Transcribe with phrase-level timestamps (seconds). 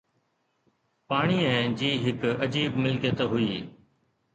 [1.09, 1.53] پاڻيءَ
[1.83, 3.57] جي هڪ عجيب ملڪيت هئي